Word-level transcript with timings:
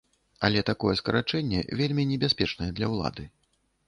Але 0.47 0.61
такое 0.69 0.93
скарачэнне 1.01 1.59
вельмі 1.81 2.05
небяспечнае 2.13 2.71
для 2.81 2.87
ўлады. 2.95 3.27